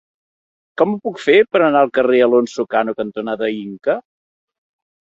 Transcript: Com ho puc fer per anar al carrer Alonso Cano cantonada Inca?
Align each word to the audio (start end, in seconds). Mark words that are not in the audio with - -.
Com 0.81 0.95
ho 0.95 0.97
puc 1.07 1.21
fer 1.25 1.35
per 1.57 1.61
anar 1.67 1.83
al 1.87 1.93
carrer 1.99 2.23
Alonso 2.29 2.67
Cano 2.73 2.99
cantonada 3.05 3.53
Inca? 3.61 4.01